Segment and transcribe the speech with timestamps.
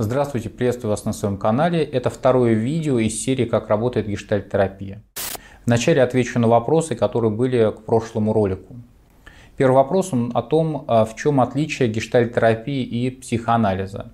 [0.00, 1.82] Здравствуйте, приветствую вас на своем канале.
[1.82, 5.02] Это второе видео из серии «Как работает гештальт-терапия».
[5.66, 8.76] Вначале отвечу на вопросы, которые были к прошлому ролику.
[9.56, 14.12] Первый вопрос он о том, а, в чем отличие гештальт-терапии и психоанализа.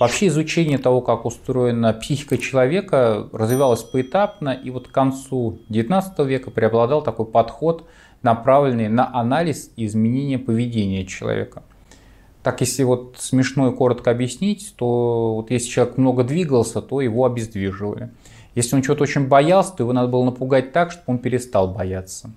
[0.00, 6.50] Вообще изучение того, как устроена психика человека, развивалось поэтапно, и вот к концу XIX века
[6.50, 7.88] преобладал такой подход,
[8.22, 11.62] направленный на анализ и изменение поведения человека.
[12.42, 17.24] Так, если вот смешно и коротко объяснить, то вот если человек много двигался, то его
[17.24, 18.10] обездвиживали.
[18.54, 22.30] Если он чего-то очень боялся, то его надо было напугать так, чтобы он перестал бояться.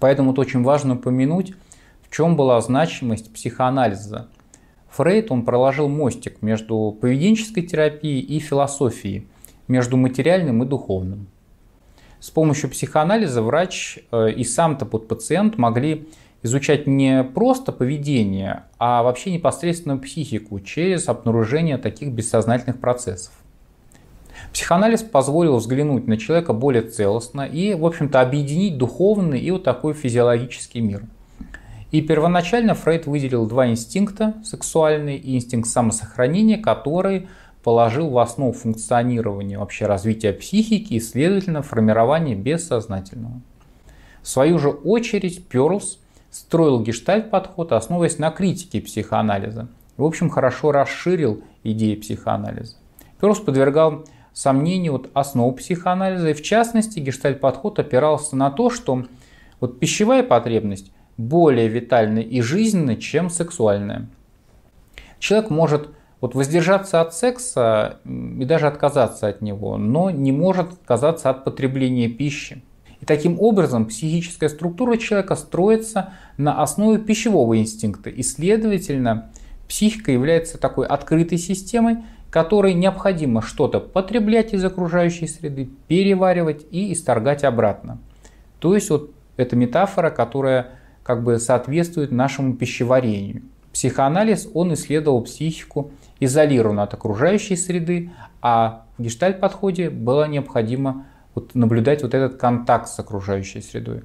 [0.00, 1.54] Поэтому вот очень важно упомянуть,
[2.02, 4.28] в чем была значимость психоанализа.
[4.90, 9.26] Фрейд, он проложил мостик между поведенческой терапией и философией,
[9.66, 11.26] между материальным и духовным.
[12.20, 16.08] С помощью психоанализа врач э, и сам-то под пациент могли
[16.44, 23.32] изучать не просто поведение, а вообще непосредственно психику через обнаружение таких бессознательных процессов.
[24.52, 29.94] Психоанализ позволил взглянуть на человека более целостно и, в общем-то, объединить духовный и вот такой
[29.94, 31.04] физиологический мир.
[31.90, 37.26] И первоначально Фрейд выделил два инстинкта, сексуальный и инстинкт самосохранения, который
[37.62, 43.40] положил в основу функционирования вообще развития психики и, следовательно, формирования бессознательного.
[44.22, 45.98] В свою же очередь Перлс
[46.34, 49.68] строил гештальт-подход, основываясь на критике психоанализа.
[49.96, 52.76] В общем, хорошо расширил идеи психоанализа.
[53.20, 59.04] Перлс подвергал сомнению вот основу психоанализа, и в частности гештальт-подход опирался на то, что
[59.60, 64.08] вот пищевая потребность более витальна и жизненна, чем сексуальная.
[65.20, 65.90] Человек может
[66.20, 72.08] вот воздержаться от секса и даже отказаться от него, но не может отказаться от потребления
[72.08, 72.60] пищи.
[73.04, 78.08] И таким образом психическая структура человека строится на основе пищевого инстинкта.
[78.08, 79.30] И следовательно,
[79.68, 81.98] психика является такой открытой системой,
[82.30, 87.98] которой необходимо что-то потреблять из окружающей среды, переваривать и исторгать обратно.
[88.58, 90.70] То есть вот это метафора, которая
[91.02, 93.42] как бы соответствует нашему пищеварению.
[93.74, 101.04] Психоанализ, он исследовал психику изолированно от окружающей среды, а в гештальт-подходе было необходимо
[101.34, 104.02] вот наблюдать вот этот контакт с окружающей средой.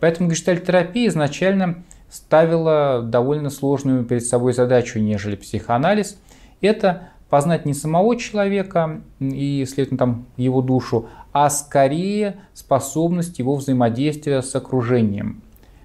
[0.00, 6.18] Поэтому гештальт-терапия изначально ставила довольно сложную перед собой задачу, нежели психоанализ.
[6.60, 14.40] Это познать не самого человека и, следовательно, там, его душу, а скорее способность его взаимодействия
[14.40, 15.42] с окружением.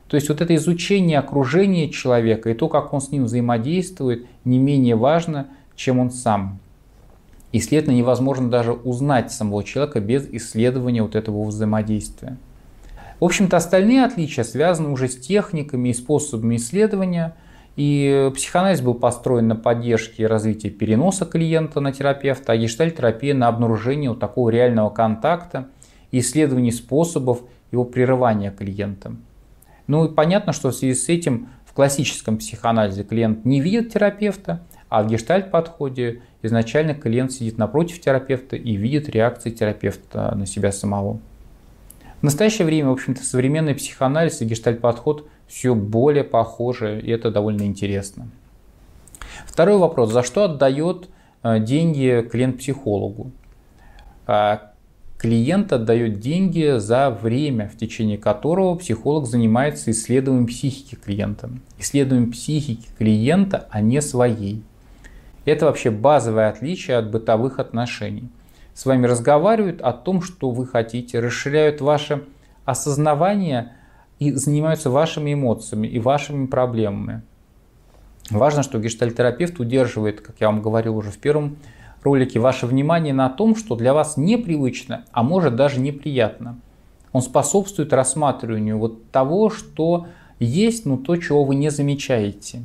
[0.08, 4.60] То есть вот это изучение окружения человека и то, как он с ним взаимодействует, не
[4.60, 6.60] менее важно, чем он сам.
[7.54, 12.38] И, следовательно, невозможно даже узнать самого человека без исследования вот этого взаимодействия.
[13.20, 17.36] В общем-то, остальные отличия связаны уже с техниками и способами исследования.
[17.76, 23.48] И психоанализ был построен на поддержке и развитии переноса клиента на терапевта, а гештальт-терапия на
[23.48, 25.70] обнаружении вот такого реального контакта
[26.12, 29.16] и исследовании способов его прерывания клиента.
[29.88, 34.64] Ну и понятно, что в связи с этим в классическом психоанализе клиент не видит терапевта,
[34.90, 41.20] а в гештальт-подходе изначально клиент сидит напротив терапевта и видит реакции терапевта на себя самого.
[42.20, 47.64] В настоящее время, в общем-то, современный психоанализ и гештальт-подход все более похожи, и это довольно
[47.64, 48.30] интересно.
[49.46, 50.12] Второй вопрос.
[50.12, 51.10] За что отдает
[51.44, 53.32] э, деньги клиент психологу?
[54.26, 54.72] А,
[55.18, 61.50] клиент отдает деньги за время, в течение которого психолог занимается исследованием психики клиента.
[61.78, 64.64] Исследованием психики клиента, а не своей.
[65.46, 68.30] Это вообще базовое отличие от бытовых отношений.
[68.74, 72.24] С вами разговаривают о том, что вы хотите, расширяют ваше
[72.66, 73.74] осознавание
[74.20, 77.22] и занимаются вашими эмоциями и вашими проблемами.
[78.30, 81.58] Важно, что гештальтерапевт удерживает, как я вам говорил уже в первом
[82.04, 86.58] ролике, ваше внимание на том, что для вас непривычно, а может даже неприятно.
[87.12, 90.08] Он способствует рассматриванию вот того, что
[90.40, 92.64] есть, но то, чего вы не замечаете.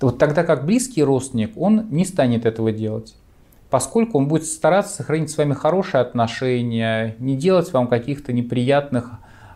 [0.00, 3.16] Вот тогда как близкий родственник, он не станет этого делать,
[3.68, 9.12] поскольку он будет стараться сохранить с вами хорошие отношения, не делать вам каких-то неприятных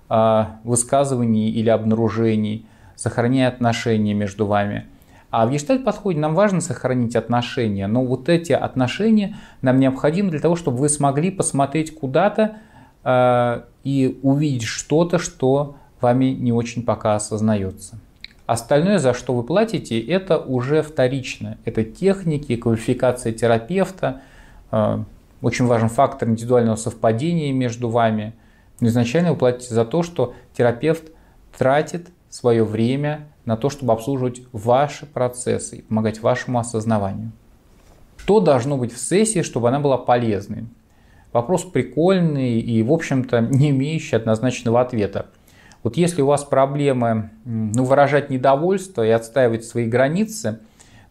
[0.09, 2.67] э, высказываний или обнаружений,
[2.97, 4.87] сохраняя отношения между вами.
[5.31, 10.57] А в гештальт-подходе нам важно сохранить отношения, но вот эти отношения нам необходимы для того,
[10.57, 12.57] чтобы вы смогли посмотреть куда-то
[13.05, 17.99] э, и увидеть что-то, что вами не очень пока осознается.
[18.47, 21.59] Остальное, за что вы платите, это уже вторично.
[21.65, 24.21] Это техники, квалификация терапевта,
[24.71, 24.99] э,
[25.41, 28.35] очень важен фактор индивидуального совпадения между вами.
[28.81, 31.05] Но изначально вы платите за то, что терапевт
[31.57, 37.33] тратит свое время на то, чтобы обслуживать ваши процессы и помогать вашему осознаванию.
[38.17, 40.67] Что должно быть в сессии, чтобы она была полезной?
[41.33, 45.27] Вопрос прикольный и, в общем-то, не имеющий однозначного ответа.
[45.83, 50.61] Вот если у вас проблемы ну, выражать недовольство и отстаивать свои границы,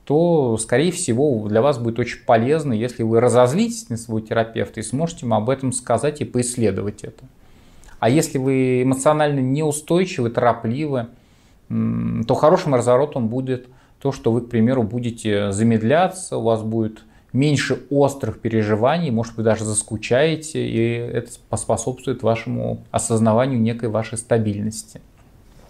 [0.06, 4.83] то, скорее всего, для вас будет очень полезно, если вы разозлитесь на своего терапевта и
[4.83, 7.23] сможете ему об этом сказать и поисследовать это.
[8.00, 11.07] А если вы эмоционально неустойчивы, торопливы,
[11.69, 13.68] то хорошим разворотом будет
[14.01, 17.03] то, что вы, к примеру, будете замедляться, у вас будет
[17.33, 25.01] меньше острых переживаний, может быть, даже заскучаете, и это поспособствует вашему осознаванию некой вашей стабильности.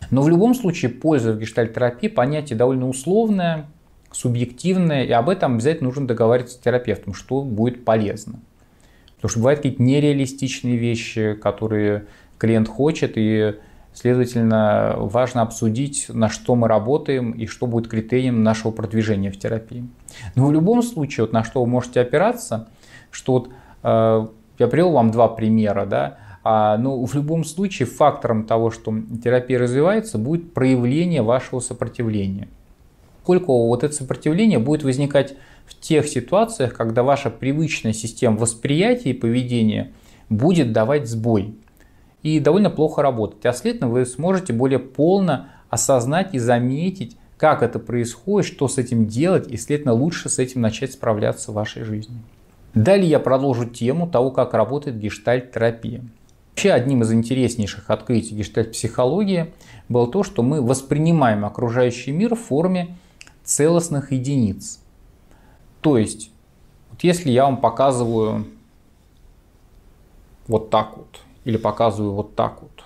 [0.10, 3.68] Но в любом случае польза в гештальтерапии понятие довольно условное,
[4.12, 8.40] субъективное, и об этом обязательно нужно договариваться с терапевтом, что будет полезно.
[9.16, 12.06] Потому что бывают какие-то нереалистичные вещи, которые
[12.40, 13.56] клиент хочет, и
[13.94, 19.88] Следовательно, важно обсудить, на что мы работаем и что будет критерием нашего продвижения в терапии.
[20.36, 22.70] Но в любом случае, вот на что вы можете опираться,
[23.12, 23.50] что вот,
[23.84, 24.28] э,
[24.60, 28.94] я привел вам два примера, да, а, но в любом случае фактором того, что
[29.24, 32.48] терапия развивается, будет проявление вашего сопротивления.
[33.24, 35.36] Сколько вот это сопротивление будет возникать
[35.66, 39.92] в тех ситуациях, когда ваша привычная система восприятия и поведения
[40.30, 41.56] будет давать сбой
[42.24, 43.46] и довольно плохо работать.
[43.46, 49.08] А следовательно, вы сможете более полно осознать и заметить, как это происходит, что с этим
[49.08, 52.22] делать, и, следовательно, лучше с этим начать справляться в вашей жизни.
[52.74, 56.04] Далее я продолжу тему того, как работает гештальт-терапия.
[56.52, 59.54] Вообще одним из интереснейших открытий гештальт-психологии
[59.90, 62.98] было то, что мы воспринимаем окружающий мир в форме
[63.44, 64.80] целостных единиц.
[65.82, 66.32] То есть,
[66.92, 68.46] вот если я вам показываю
[70.48, 72.84] вот так вот, или показываю вот так вот.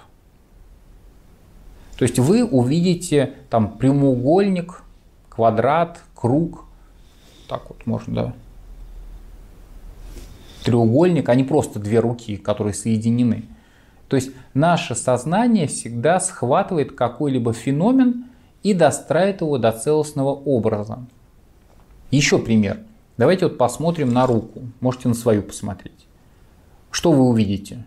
[1.98, 4.84] То есть вы увидите там прямоугольник,
[5.30, 6.66] квадрат, круг.
[7.48, 8.34] Так вот можно, да.
[10.64, 13.46] Треугольник, а не просто две руки, которые соединены.
[14.08, 18.26] То есть наше сознание всегда схватывает какой-либо феномен
[18.64, 21.06] и достраивает его до целостного образа.
[22.12, 22.80] Еще пример.
[23.18, 24.64] Давайте вот посмотрим на руку.
[24.80, 26.08] Можете на свою посмотреть.
[26.92, 27.86] Что вы увидите?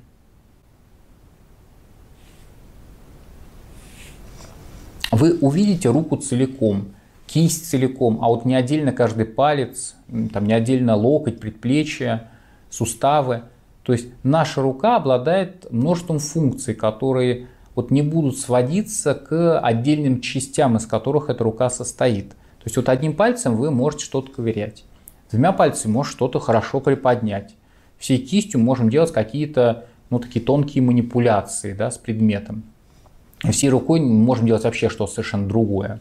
[5.11, 6.89] Вы увидите руку целиком,
[7.27, 9.95] кисть целиком, а вот не отдельно каждый палец,
[10.33, 12.29] там не отдельно локоть, предплечье,
[12.71, 13.43] суставы.
[13.83, 20.77] То есть наша рука обладает множеством функций, которые вот не будут сводиться к отдельным частям,
[20.77, 22.31] из которых эта рука состоит.
[22.31, 24.85] То есть вот одним пальцем вы можете что-то ковырять,
[25.31, 27.55] двумя пальцами можете что-то хорошо приподнять.
[27.99, 32.65] Всей кистью можем делать какие-то ну, такие тонкие манипуляции да, с предметом
[33.51, 36.01] всей рукой мы можем делать вообще что-то совершенно другое.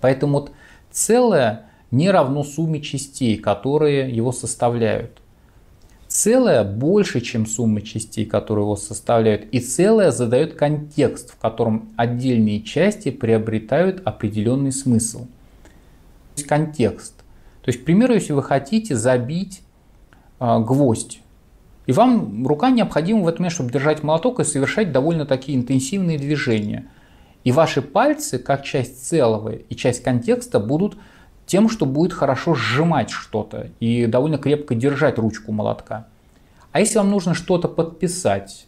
[0.00, 0.52] Поэтому вот
[0.90, 5.22] целое не равно сумме частей, которые его составляют.
[6.06, 9.46] Целое больше, чем сумма частей, которые его составляют.
[9.52, 15.26] И целое задает контекст, в котором отдельные части приобретают определенный смысл.
[15.26, 17.14] То есть контекст.
[17.62, 19.60] То есть, к примеру, если вы хотите забить
[20.40, 21.20] э, гвоздь
[21.88, 26.18] и вам рука необходима в этом момент, чтобы держать молоток и совершать довольно такие интенсивные
[26.18, 26.90] движения.
[27.44, 30.98] И ваши пальцы, как часть целого и часть контекста, будут
[31.46, 36.06] тем, что будет хорошо сжимать что-то и довольно крепко держать ручку молотка.
[36.72, 38.66] А если вам нужно что-то подписать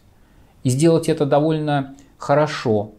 [0.63, 2.93] и сделать это довольно хорошо,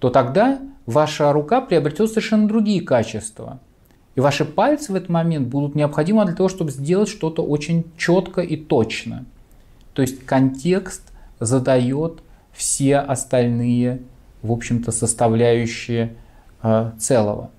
[0.00, 3.60] то тогда ваша рука приобретет совершенно другие качества.
[4.16, 8.40] И ваши пальцы в этот момент будут необходимы для того, чтобы сделать что-то очень четко
[8.40, 9.24] и точно.
[9.94, 12.22] То есть контекст задает
[12.52, 14.02] все остальные,
[14.42, 16.14] в общем-то, составляющие
[16.62, 17.50] э, целого.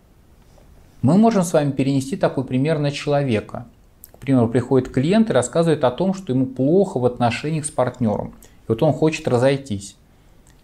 [1.01, 3.65] Мы можем с вами перенести такой пример на человека.
[4.13, 8.27] К примеру, приходит клиент и рассказывает о том, что ему плохо в отношениях с партнером.
[8.27, 9.97] И вот он хочет разойтись.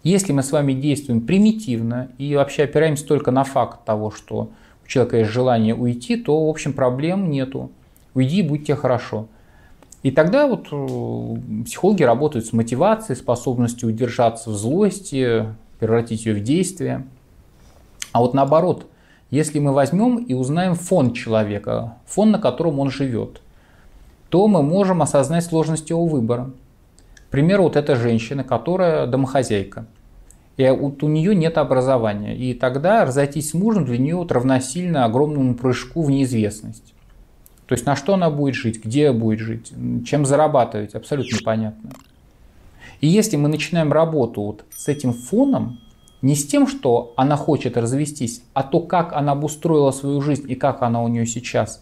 [0.02, 4.50] Если мы с вами действуем примитивно и вообще опираемся только на факт того, что
[4.82, 7.70] у человека есть желание уйти, то, в общем, проблем нету.
[8.14, 9.26] Уйди будь тебе хорошо.
[10.02, 15.46] И тогда вот э, психологи работают с мотивацией, способностью удержаться в злости,
[15.78, 17.06] превратить ее в действие.
[18.12, 18.86] А вот наоборот,
[19.30, 23.42] если мы возьмем и узнаем фон человека, фон, на котором он живет,
[24.30, 26.50] то мы можем осознать сложность его выбора.
[27.28, 29.86] К примеру, вот эта женщина, которая домохозяйка.
[30.56, 32.36] И вот у нее нет образования.
[32.36, 36.94] И тогда разойтись с мужем для нее вот равносильно огромному прыжку в неизвестность.
[37.70, 39.72] То есть на что она будет жить, где будет жить,
[40.04, 41.90] чем зарабатывать, абсолютно непонятно.
[43.00, 45.78] И если мы начинаем работу вот с этим фоном,
[46.20, 50.56] не с тем, что она хочет развестись, а то, как она обустроила свою жизнь и
[50.56, 51.80] как она у нее сейчас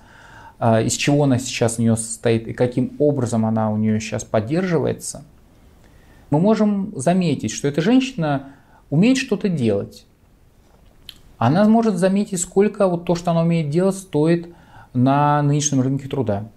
[0.58, 4.24] а, из чего она сейчас у нее состоит и каким образом она у нее сейчас
[4.24, 5.24] поддерживается,
[6.28, 8.50] мы можем заметить, что эта женщина
[8.90, 10.04] умеет что-то делать.
[11.38, 14.54] Она может заметить, сколько вот то, что она умеет делать, стоит
[14.92, 16.48] на нынешнем рынке труда.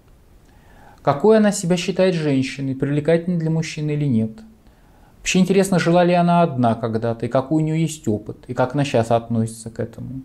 [1.02, 4.30] Какой она себя считает женщиной, привлекательной для мужчины или нет.
[5.18, 8.74] Вообще интересно, жила ли она одна когда-то, и какой у нее есть опыт, и как
[8.74, 10.22] она сейчас относится к этому.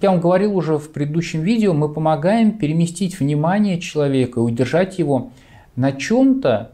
[0.00, 5.30] Я вам говорил уже в предыдущем видео, мы помогаем переместить внимание человека и удержать его
[5.76, 6.72] на чем-то,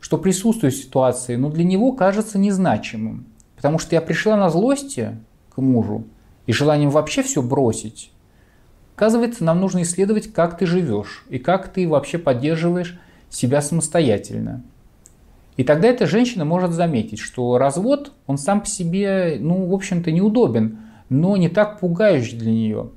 [0.00, 3.26] что присутствует в ситуации, но для него кажется незначимым.
[3.56, 5.18] Потому что я пришла на злости
[5.50, 6.04] к мужу
[6.46, 8.12] и желанием вообще все бросить.
[9.00, 14.62] Оказывается, нам нужно исследовать, как ты живешь и как ты вообще поддерживаешь себя самостоятельно.
[15.56, 20.12] И тогда эта женщина может заметить, что развод, он сам по себе, ну, в общем-то,
[20.12, 20.78] неудобен–
[21.10, 22.90] но не так пугающий для нее.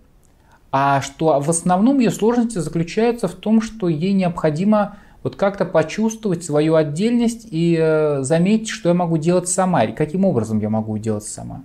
[0.71, 6.43] А что в основном ее сложности заключаются в том, что ей необходимо вот как-то почувствовать
[6.43, 10.97] свою отдельность и э, заметить, что я могу делать сама, и каким образом я могу
[10.97, 11.63] делать сама.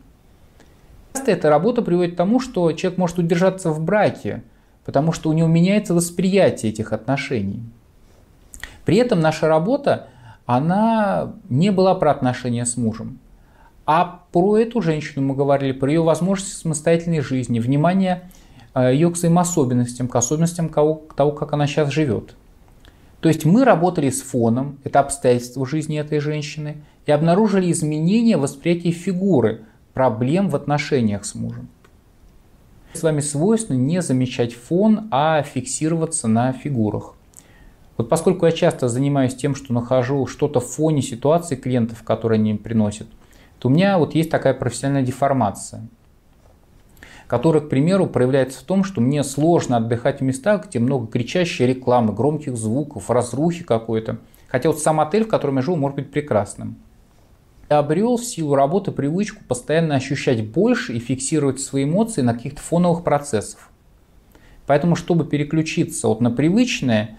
[1.13, 4.43] Часто эта работа приводит к тому, что человек может удержаться в браке,
[4.85, 7.63] потому что у него меняется восприятие этих отношений.
[8.85, 10.09] При этом наша работа,
[10.47, 13.19] она не была про отношения с мужем.
[13.85, 18.31] А про эту женщину мы говорили, про ее возможности самостоятельной жизни, внимание
[18.75, 22.35] э, ее к своим особенностям, к особенностям того, как она сейчас живет.
[23.21, 28.43] То есть мы работали с фоном, это обстоятельства жизни этой женщины, и обнаружили изменения в
[28.43, 29.63] восприятии фигуры,
[29.99, 31.69] проблем в отношениях с мужем.
[32.93, 37.17] С вами свойственно не замечать фон, а фиксироваться на фигурах.
[37.97, 42.55] Вот поскольку я часто занимаюсь тем, что нахожу что-то в фоне ситуации клиентов, которые они
[42.55, 43.09] приносят,
[43.59, 45.89] то у меня вот есть такая профессиональная деформация,
[47.27, 51.67] которая, к примеру, проявляется в том, что мне сложно отдыхать в местах, где много кричащей
[51.67, 54.19] рекламы, громких звуков, разрухи какой-то.
[54.47, 56.77] Хотя вот сам отель, в котором я живу, может быть прекрасным.
[57.71, 62.63] Я обрел в силу работы привычку постоянно ощущать больше и фиксировать свои эмоции на каких-то
[62.63, 63.69] фоновых процессах.
[64.67, 67.19] Поэтому, чтобы переключиться вот на привычное,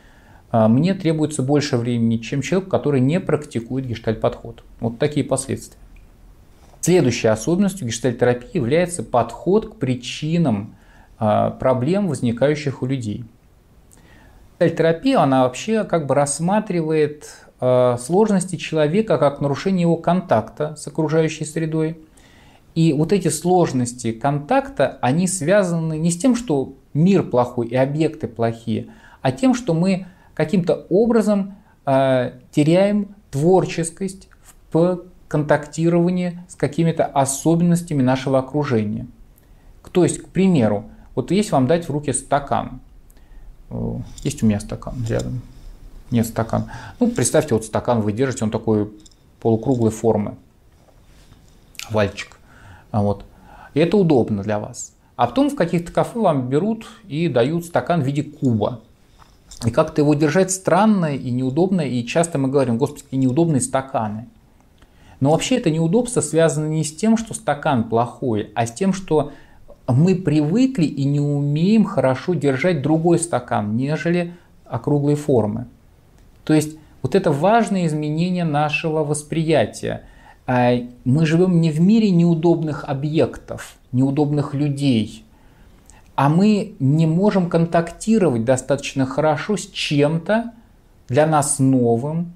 [0.52, 4.64] а, мне требуется больше времени, чем человек, который не практикует гештальт-подход.
[4.80, 5.80] Вот такие последствия.
[6.82, 10.76] Следующей особенностью гештальтерапии является подход к причинам
[11.20, 13.24] а, проблем, возникающих у людей.
[14.60, 22.00] Гештальтерапия, она вообще как бы рассматривает сложности человека как нарушение его контакта с окружающей средой.
[22.76, 28.28] И вот эти сложности контакта, они связаны не с тем, что мир плохой и объекты
[28.28, 28.88] плохие,
[29.22, 34.30] а тем, что мы каким-то образом э, теряем творческость
[34.72, 39.08] в контактирование с какими-то особенностями нашего окружения.
[39.92, 40.86] То есть, к примеру,
[41.16, 42.80] вот есть вам дать в руки стакан.
[44.24, 45.42] Есть у меня стакан рядом.
[46.12, 46.70] Нет стакан.
[47.00, 48.92] Ну, представьте, вот стакан вы держите, он такой
[49.40, 50.36] полукруглой формы.
[51.90, 52.40] Вальчик.
[52.92, 53.26] Вот.
[53.74, 54.94] И это удобно для вас.
[55.16, 58.82] А потом в каких-то кафе вам берут и дают стакан в виде куба.
[59.66, 61.82] И как-то его держать странно и неудобно.
[61.82, 64.30] И часто мы говорим, господи, какие неудобные стаканы.
[65.20, 69.34] Но вообще это неудобство связано не с тем, что стакан плохой, а с тем, что
[69.88, 74.34] мы привыкли и не умеем хорошо держать другой стакан, нежели
[74.66, 75.68] округлой формы.
[76.44, 80.04] То есть вот это важное изменение нашего восприятия.
[80.48, 80.74] А
[81.06, 85.24] мы живем не в мире неудобных объектов, неудобных людей,
[86.16, 90.54] а мы не можем контактировать достаточно хорошо с чем-то
[91.08, 92.34] для нас новым,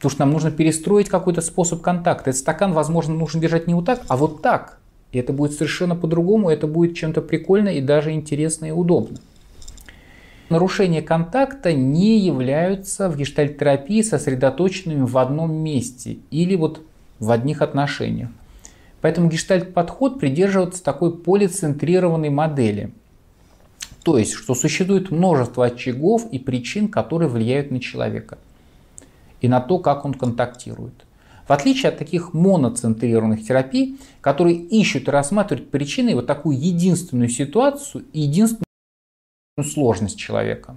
[0.00, 2.30] Потому что нам нужно перестроить какой-то способ контакта.
[2.30, 4.78] Этот стакан, возможно, нужно держать не вот так, а вот так.
[5.12, 9.18] И это будет совершенно по-другому, это будет чем-то прикольно и даже интересно и удобно.
[10.50, 16.82] Нарушения контакта не являются в гештальтерапии сосредоточенными в одном месте или вот
[17.18, 18.28] в одних отношениях.
[19.00, 22.92] Поэтому гештальт-подход придерживается такой полицентрированной модели.
[24.02, 28.36] То есть, что существует множество очагов и причин, которые влияют на человека–
[29.40, 31.06] и на то, как он контактирует.
[31.46, 38.04] В отличие от таких моноцентрированных терапий, которые ищут и рассматривают причиной вот такую единственную ситуацию
[38.12, 38.64] и единственную
[39.64, 40.76] сложность человека.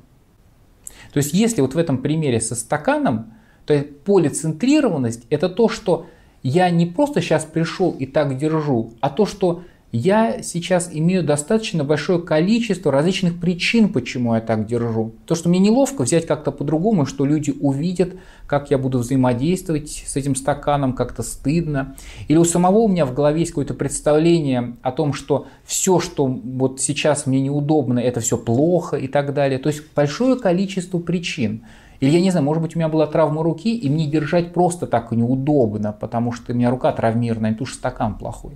[1.12, 3.34] То есть если вот в этом примере со стаканом,
[3.66, 3.74] то
[4.06, 6.08] полицентрированность это то, что
[6.42, 9.64] я не просто сейчас пришел и так держу, а то, что
[9.96, 15.14] я сейчас имею достаточно большое количество различных причин, почему я так держу.
[15.28, 18.16] То, что мне неловко взять как-то по-другому, что люди увидят,
[18.48, 21.96] как я буду взаимодействовать с этим стаканом, как-то стыдно.
[22.28, 26.26] Или у самого у меня в голове есть какое-то представление о том, что все, что
[26.26, 29.60] вот сейчас мне неудобно, это все плохо и так далее.
[29.60, 31.66] То есть большое количество причин.
[32.00, 34.88] Или я не знаю, может быть, у меня была травма руки, и мне держать просто
[34.88, 38.54] так неудобно, потому что у меня рука травмированная, то что стакан плохой.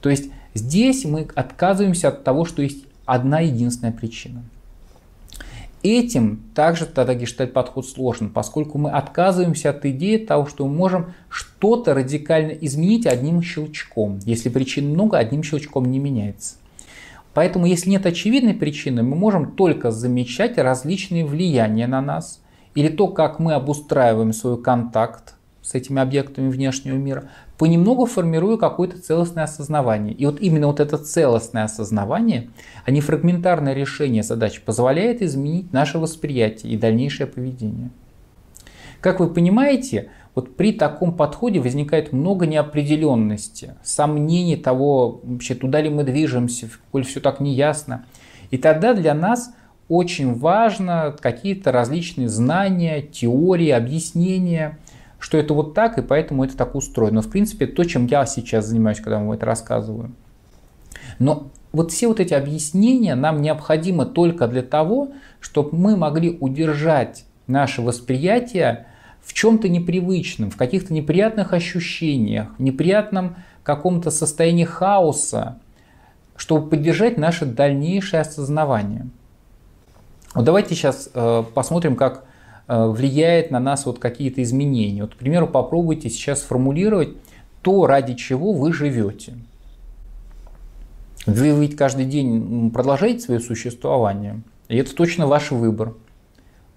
[0.00, 4.42] То есть Здесь мы отказываемся от того, что есть одна единственная причина.
[5.82, 11.14] Этим также тогда гештальт подход сложен, поскольку мы отказываемся от идеи того, что мы можем
[11.30, 14.18] что-то радикально изменить одним щелчком.
[14.26, 16.56] Если причин много, одним щелчком не меняется.
[17.32, 22.40] Поэтому, если нет очевидной причины, мы можем только замечать различные влияния на нас,
[22.74, 25.34] или то, как мы обустраиваем свой контакт
[25.70, 30.12] с этими объектами внешнего мира, понемногу формируя какое-то целостное осознавание.
[30.12, 32.50] И вот именно вот это целостное осознавание,
[32.84, 37.90] а не фрагментарное решение задач, позволяет изменить наше восприятие и дальнейшее поведение.
[39.00, 45.88] Как вы понимаете, вот при таком подходе возникает много неопределенности, сомнений того, вообще туда ли
[45.88, 48.06] мы движемся, коль все так неясно.
[48.50, 49.54] И тогда для нас
[49.88, 54.76] очень важно какие-то различные знания, теории, объяснения–
[55.20, 57.16] что это вот так, и поэтому это так устроено.
[57.16, 60.10] Но, в принципе, то, чем я сейчас занимаюсь, когда вам это рассказываю.
[61.18, 67.24] Но вот все вот эти объяснения нам необходимы только для того, чтобы мы могли удержать
[67.46, 68.86] наше восприятие
[69.22, 75.58] в чем-то непривычном, в каких-то неприятных ощущениях, в неприятном каком-то состоянии хаоса,
[76.36, 79.06] чтобы поддержать наше дальнейшее осознавание.
[80.34, 82.24] Вот давайте сейчас э, посмотрим, как
[82.70, 85.02] влияет на нас вот какие-то изменения.
[85.02, 87.10] Вот, к примеру, попробуйте сейчас сформулировать
[87.62, 89.34] то, ради чего вы живете.
[91.26, 95.94] Вы ведь каждый день продолжаете свое существование, и это точно ваш выбор.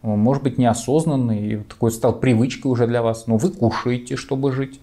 [0.02, 4.82] Может быть, неосознанный, такой стал привычкой уже для вас, но вы кушаете, чтобы жить,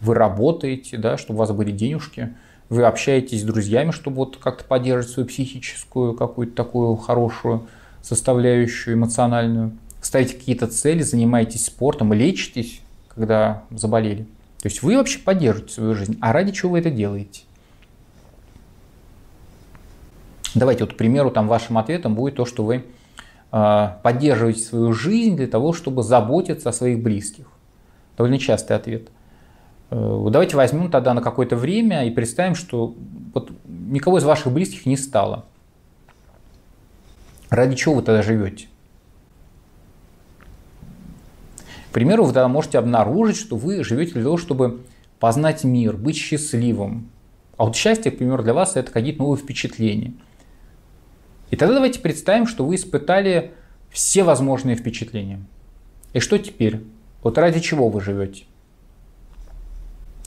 [0.00, 2.34] вы работаете, да, чтобы у вас были денежки,
[2.68, 7.66] вы общаетесь с друзьями, чтобы вот как-то поддерживать свою психическую какую-то такую хорошую
[8.00, 9.72] составляющую эмоциональную
[10.06, 14.24] ставите какие-то цели, занимаетесь спортом, лечитесь, когда заболели.
[14.60, 16.18] То есть вы вообще поддерживаете свою жизнь.
[16.20, 17.42] А ради чего вы это делаете?
[20.54, 22.84] Давайте вот, к примеру, там вашим ответом будет то, что вы
[23.52, 27.46] э, поддерживаете свою жизнь для того, чтобы заботиться о своих близких.
[28.16, 29.08] Довольно частый ответ.
[29.90, 32.94] Э, давайте возьмем тогда на какое-то время и представим, что
[33.34, 35.44] вот никого из ваших близких не стало.
[37.50, 38.68] Ради чего вы тогда живете?
[41.94, 44.80] Примеру, вы тогда можете обнаружить, что вы живете для того, чтобы
[45.20, 47.08] познать мир, быть счастливым.
[47.56, 50.12] А вот счастье, к примеру, для вас это какие-то новые впечатления.
[51.50, 53.52] И тогда давайте представим, что вы испытали
[53.90, 55.40] все возможные впечатления.
[56.12, 56.82] И что теперь?
[57.22, 58.44] Вот ради чего вы живете?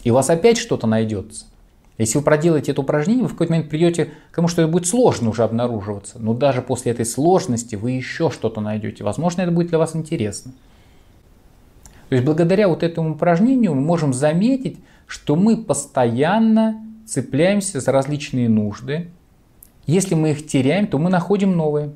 [0.04, 1.46] И у вас опять что-то найдется.
[1.98, 4.88] Если вы проделаете это упражнение, вы в какой-то момент придете к тому, что это будет
[4.88, 6.18] сложно уже обнаруживаться.
[6.20, 9.04] Но даже после этой сложности вы еще что-то найдете.
[9.04, 10.54] Возможно, это будет для вас интересно.
[12.10, 18.50] То есть благодаря вот этому упражнению мы можем заметить, что мы постоянно цепляемся за различные
[18.50, 19.10] нужды.
[19.86, 21.92] Если мы их теряем, то мы находим новые.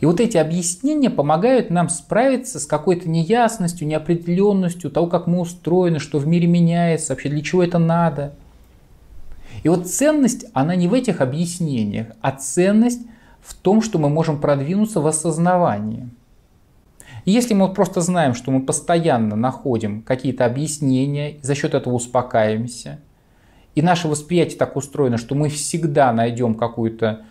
[0.00, 5.98] И вот эти объяснения помогают нам справиться с какой-то неясностью, неопределенностью того, как мы устроены,
[5.98, 8.34] что в мире меняется, вообще для чего это надо.
[9.62, 13.00] И вот ценность, она не в этих объяснениях, а ценность
[13.42, 16.08] в том, что мы можем продвинуться в осознавании–
[17.24, 23.00] если мы просто знаем, что мы постоянно находим какие-то объяснения, за счет этого успокаиваемся,
[23.74, 27.22] и наше восприятие так устроено, что мы всегда найдем какую-то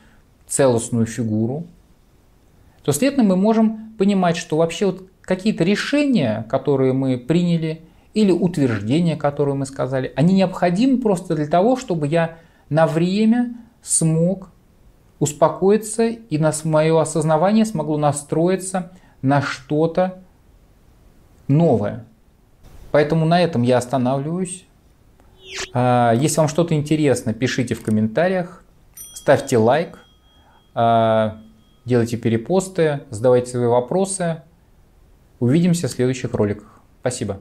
[0.48, 1.66] целостную фигуру,
[2.84, 7.82] то, следовательно, мы можем понимать, что вообще вот какие-то решения, которые мы приняли,
[8.14, 12.38] или утверждения, которые мы сказали, они необходимы просто для того, чтобы я
[12.70, 14.50] на время смог
[15.20, 18.92] успокоиться и на мое осознавание смогло настроиться
[19.22, 20.20] на что-то
[21.48, 22.06] новое.
[22.92, 24.66] Поэтому на этом я останавливаюсь.
[25.74, 28.64] А, если вам что-то интересно, пишите в комментариях,
[29.14, 30.00] ставьте лайк,
[30.74, 31.42] а,
[31.86, 34.44] делайте перепосты, задавайте свои вопросы.
[35.40, 36.82] Увидимся в следующих роликах.
[37.02, 37.40] Спасибо.